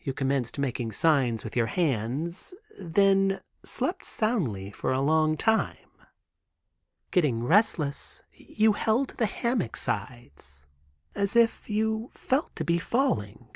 [0.00, 2.54] You commenced making signs with your hands.
[2.80, 5.90] Then slept soundly for a long time.
[7.10, 10.66] "Getting restless you held to the hammock sides,
[11.14, 13.50] as if you felt to be falling.